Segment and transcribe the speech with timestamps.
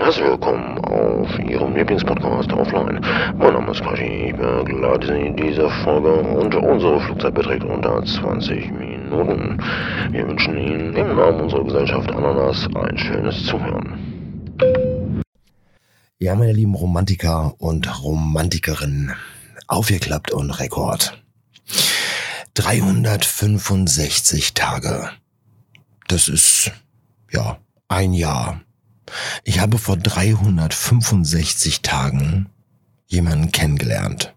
[0.00, 3.00] Herzlich willkommen auf Ihrem Lieblingspodcast Offline.
[3.36, 8.04] Mein Name ist Quashi, ich begleite Sie in dieser Folge und unsere Flugzeit beträgt unter
[8.04, 9.60] 20 Minuten.
[10.12, 14.56] Wir wünschen Ihnen im Namen unserer Gesellschaft Ananas ein schönes Zuhören.
[16.20, 19.16] Ja, meine lieben Romantiker und Romantikerinnen,
[19.66, 21.20] aufgeklappt und Rekord.
[22.54, 25.10] 365 Tage.
[26.06, 26.70] Das ist,
[27.32, 27.58] ja,
[27.88, 28.60] ein Jahr.
[29.44, 32.48] Ich habe vor 365 Tagen
[33.06, 34.34] jemanden kennengelernt.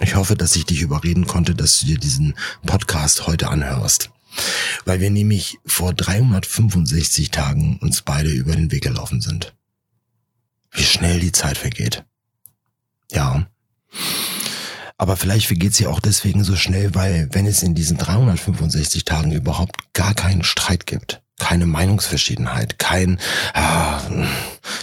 [0.00, 4.10] Ich hoffe, dass ich dich überreden konnte, dass du dir diesen Podcast heute anhörst.
[4.84, 9.54] Weil wir nämlich vor 365 Tagen uns beide über den Weg gelaufen sind.
[10.70, 12.04] Wie schnell die Zeit vergeht.
[13.10, 13.46] Ja.
[14.96, 19.32] Aber vielleicht vergeht sie auch deswegen so schnell, weil wenn es in diesen 365 Tagen
[19.32, 23.18] überhaupt gar keinen Streit gibt, keine Meinungsverschiedenheit, kein
[23.54, 24.00] ah,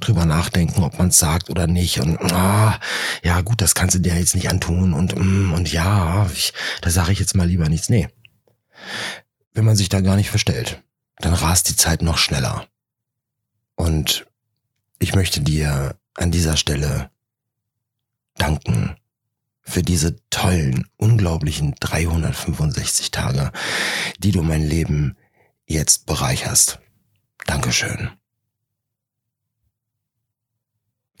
[0.00, 2.80] drüber nachdenken, ob man es sagt oder nicht und ah,
[3.22, 6.90] ja gut, das kannst du dir jetzt nicht antun und mm, und ja, ich, da
[6.90, 7.88] sage ich jetzt mal lieber nichts.
[7.88, 8.08] Nee,
[9.52, 10.82] wenn man sich da gar nicht verstellt,
[11.18, 12.66] dann rast die Zeit noch schneller.
[13.76, 14.26] Und
[14.98, 17.10] ich möchte dir an dieser Stelle
[18.36, 18.96] danken
[19.62, 23.50] für diese tollen, unglaublichen 365 Tage,
[24.18, 25.16] die du mein Leben
[25.66, 26.78] jetzt bereicherst.
[27.46, 28.10] Dankeschön.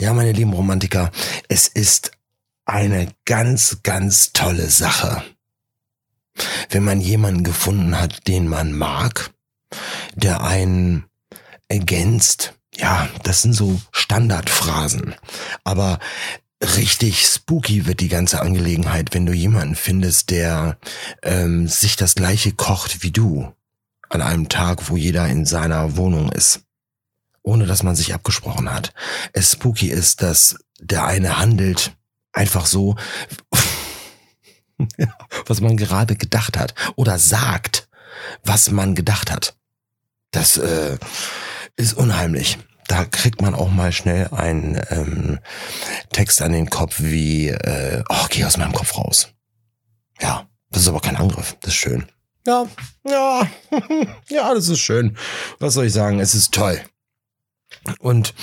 [0.00, 1.10] Ja, meine lieben Romantiker,
[1.48, 2.12] es ist
[2.64, 5.22] eine ganz, ganz tolle Sache.
[6.70, 9.30] Wenn man jemanden gefunden hat, den man mag,
[10.14, 11.04] der einen
[11.68, 15.14] ergänzt, ja, das sind so Standardphrasen.
[15.62, 16.00] Aber
[16.60, 20.76] richtig spooky wird die ganze Angelegenheit, wenn du jemanden findest, der
[21.22, 23.54] ähm, sich das gleiche kocht wie du
[24.14, 26.60] an einem Tag, wo jeder in seiner Wohnung ist,
[27.42, 28.92] ohne dass man sich abgesprochen hat.
[29.32, 31.96] Es spooky ist, dass der eine handelt
[32.32, 32.96] einfach so,
[35.46, 37.88] was man gerade gedacht hat, oder sagt,
[38.44, 39.56] was man gedacht hat.
[40.30, 40.98] Das äh,
[41.76, 42.58] ist unheimlich.
[42.86, 45.38] Da kriegt man auch mal schnell einen ähm,
[46.12, 49.28] Text an den Kopf wie, äh, oh, geh aus meinem Kopf raus.
[50.20, 52.06] Ja, das ist aber kein Angriff, das ist schön.
[52.46, 52.66] Ja,
[53.08, 53.48] ja,
[54.28, 55.16] ja, das ist schön.
[55.58, 56.20] Was soll ich sagen?
[56.20, 56.80] Es ist toll.
[57.98, 58.34] Und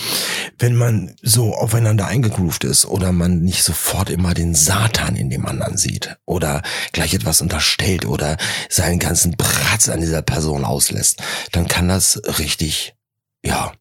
[0.59, 5.45] wenn man so aufeinander eingegroovt ist oder man nicht sofort immer den Satan in dem
[5.45, 6.61] anderen sieht oder
[6.91, 8.37] gleich etwas unterstellt oder
[8.69, 12.95] seinen ganzen Bratz an dieser Person auslässt, dann kann das richtig,
[13.43, 13.73] ja,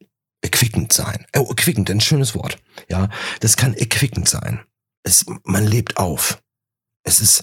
[0.43, 1.27] erquickend sein.
[1.37, 2.59] Oh, erquickend, ein schönes Wort.
[2.89, 3.09] Ja,
[3.41, 4.61] das kann erquickend sein.
[5.03, 6.43] Es, man lebt auf.
[7.03, 7.43] Es ist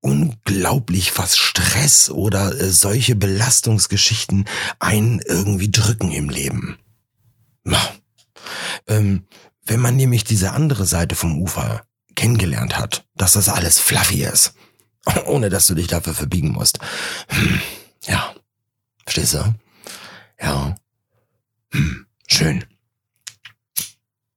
[0.00, 4.46] unglaublich, was Stress oder äh, solche Belastungsgeschichten
[4.78, 6.78] einen irgendwie drücken im Leben.
[8.86, 9.26] Ähm,
[9.64, 14.54] wenn man nämlich diese andere Seite vom Ufer kennengelernt hat, dass das alles fluffy ist,
[15.26, 16.78] ohne dass du dich dafür verbiegen musst.
[17.28, 17.60] Hm,
[18.02, 18.34] ja,
[19.04, 19.54] verstehst du?
[20.40, 20.74] Ja.
[21.72, 22.64] Hm, schön.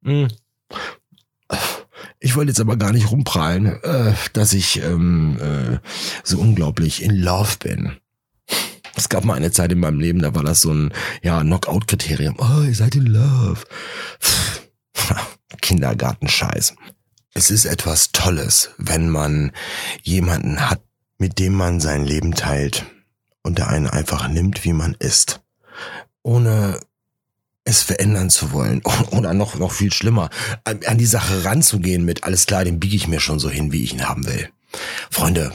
[0.04, 0.28] Hm.
[2.24, 5.80] Ich wollte jetzt aber gar nicht rumprallen, äh, dass ich ähm, äh,
[6.24, 7.98] so unglaublich in Love bin.
[8.96, 10.94] Es gab mal eine Zeit in meinem Leben, da war das so ein
[11.24, 12.36] ja Knockout-Kriterium.
[12.38, 13.62] Oh, ihr seid in Love.
[15.62, 16.76] Kindergartenscheiß.
[17.34, 19.52] Es ist etwas Tolles, wenn man
[20.04, 20.82] jemanden hat,
[21.18, 22.86] mit dem man sein Leben teilt
[23.42, 25.42] und der einen einfach nimmt, wie man ist,
[26.22, 26.80] ohne
[27.64, 30.30] es verändern zu wollen oder noch, noch viel schlimmer,
[30.64, 33.84] an die Sache ranzugehen mit, alles klar, den biege ich mir schon so hin, wie
[33.84, 34.50] ich ihn haben will.
[35.10, 35.52] Freunde,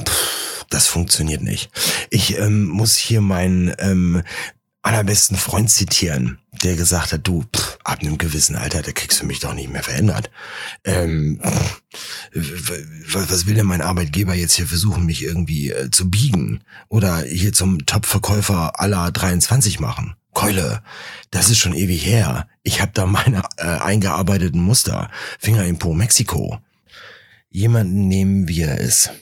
[0.71, 1.71] das funktioniert nicht.
[2.11, 4.23] Ich ähm, muss hier meinen ähm,
[4.83, 9.27] allerbesten Freund zitieren, der gesagt hat, du, pff, ab einem gewissen Alter, da kriegst du
[9.27, 10.31] mich doch nicht mehr verändert.
[10.85, 11.41] Ähm,
[12.33, 17.53] was will denn mein Arbeitgeber jetzt hier versuchen, mich irgendwie äh, zu biegen oder hier
[17.53, 20.15] zum Top-Verkäufer aller 23 machen?
[20.37, 20.83] Keule,
[21.31, 22.47] das ist schon ewig her.
[22.63, 25.11] Ich habe da meine äh, eingearbeiteten Muster.
[25.39, 26.61] Finger in Po, Mexiko.
[27.49, 29.13] Jemanden nehmen, wie er ist.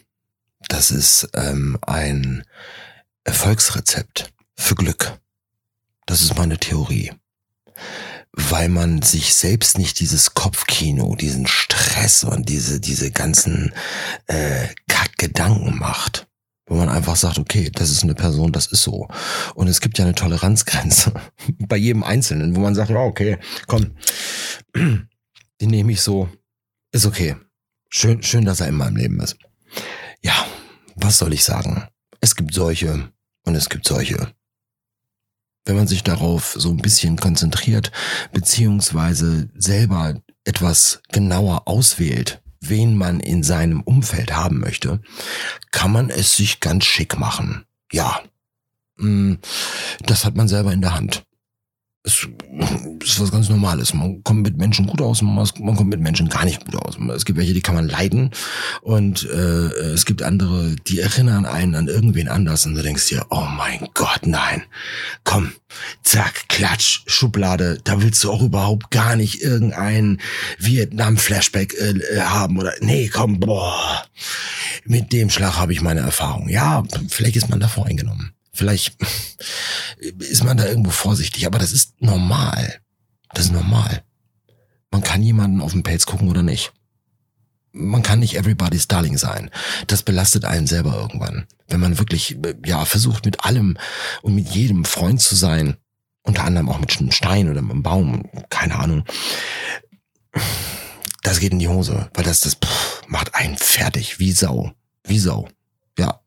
[0.67, 2.43] Das ist ähm, ein
[3.23, 5.17] Erfolgsrezept für Glück.
[6.05, 7.12] Das ist meine Theorie.
[8.33, 13.73] Weil man sich selbst nicht dieses Kopfkino, diesen Stress und diese, diese ganzen
[14.27, 16.27] äh, Kackgedanken macht
[16.66, 19.08] wo man einfach sagt, okay, das ist eine Person, das ist so.
[19.55, 21.12] Und es gibt ja eine Toleranzgrenze
[21.69, 23.93] bei jedem Einzelnen, wo man sagt, ja, okay, komm,
[24.75, 25.08] den
[25.61, 26.28] nehme ich so,
[26.93, 27.37] ist okay.
[27.90, 29.37] Schön, schön, dass er in meinem Leben ist.
[30.20, 30.34] Ja,
[30.96, 31.87] was soll ich sagen?
[32.20, 33.12] Es gibt solche
[33.44, 34.34] und es gibt solche.
[35.64, 37.90] wenn man sich darauf so ein bisschen konzentriert,
[38.32, 45.00] beziehungsweise selber etwas genauer auswählt, wen man in seinem Umfeld haben möchte,
[45.70, 47.64] kann man es sich ganz schick machen.
[47.93, 48.20] Ja,
[48.96, 49.34] mm,
[50.05, 51.25] das hat man selber in der Hand
[52.06, 52.29] es
[53.03, 53.95] ist was ganz Normales.
[53.95, 56.99] Man kommt mit Menschen gut aus, man kommt mit Menschen gar nicht gut aus.
[57.17, 58.31] Es gibt welche, die kann man leiden
[58.83, 63.25] und äh, es gibt andere, die erinnern einen an irgendwen anders und du denkst dir,
[63.31, 64.65] oh mein Gott, nein,
[65.25, 65.53] komm,
[66.03, 70.21] zack, klatsch, Schublade, da willst du auch überhaupt gar nicht irgendein
[70.59, 74.05] Vietnam-Flashback äh, haben oder nee, komm, boah,
[74.85, 76.50] mit dem Schlag habe ich meine Erfahrung.
[76.50, 78.35] Ja, vielleicht ist man davor eingenommen.
[78.53, 78.97] Vielleicht
[79.99, 82.81] ist man da irgendwo vorsichtig, aber das ist normal.
[83.32, 84.02] Das ist normal.
[84.91, 86.73] Man kann jemanden auf den Pelz gucken oder nicht.
[87.73, 89.50] Man kann nicht everybody's darling sein.
[89.88, 91.46] Das belastet einen selber irgendwann.
[91.69, 93.76] Wenn man wirklich, ja, versucht mit allem
[94.23, 95.76] und mit jedem Freund zu sein,
[96.23, 99.05] unter anderem auch mit einem Stein oder mit einem Baum, keine Ahnung.
[101.23, 104.73] Das geht in die Hose, weil das, das pff, macht einen fertig, wie Sau.
[105.05, 105.49] Wie Sau.
[105.99, 106.20] Ja.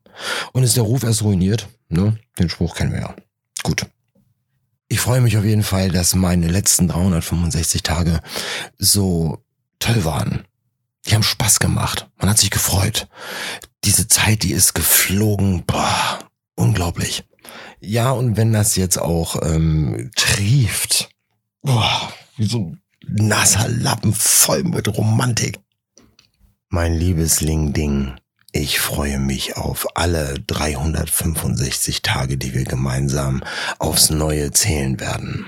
[0.52, 2.18] Und ist der Ruf erst ruiniert, Ne?
[2.38, 3.16] Den Spruch kennen wir ja.
[3.68, 3.84] Gut.
[4.88, 8.22] Ich freue mich auf jeden Fall, dass meine letzten 365 Tage
[8.78, 9.44] so
[9.78, 10.44] toll waren.
[11.04, 12.08] Die haben Spaß gemacht.
[12.16, 13.08] Man hat sich gefreut.
[13.84, 15.66] Diese Zeit, die ist geflogen.
[15.66, 16.18] Boah,
[16.54, 17.24] unglaublich.
[17.78, 21.10] Ja, und wenn das jetzt auch ähm, trieft,
[21.60, 25.60] boah, wie so ein nasser Lappen voll mit Romantik.
[26.70, 28.14] Mein liebes Ling Ding.
[28.52, 33.44] Ich freue mich auf alle 365 Tage, die wir gemeinsam
[33.78, 35.46] aufs Neue zählen werden.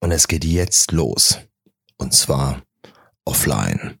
[0.00, 1.38] Und es geht jetzt los.
[1.98, 2.62] Und zwar
[3.24, 3.97] offline.